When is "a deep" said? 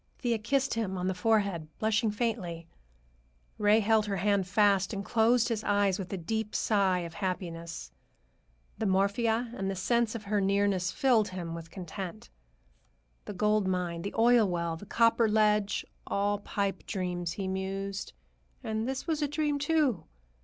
6.11-6.55